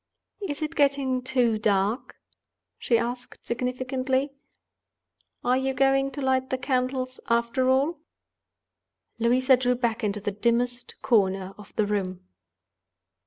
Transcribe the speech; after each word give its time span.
"Is 0.41 0.63
it 0.63 0.73
getting 0.75 1.21
too 1.21 1.59
dark?" 1.59 2.15
she 2.79 2.97
asked, 2.97 3.45
significantly. 3.45 4.31
"Are 5.43 5.55
you 5.59 5.75
going 5.75 6.09
to 6.13 6.23
light 6.23 6.49
the 6.49 6.57
candles, 6.57 7.19
after 7.29 7.69
all?" 7.69 7.99
Louisa 9.19 9.55
drew 9.57 9.75
back 9.75 10.03
into 10.03 10.19
the 10.19 10.31
dimmest 10.31 10.99
corner 11.03 11.53
of 11.55 11.71
the 11.75 11.85
room. 11.85 12.21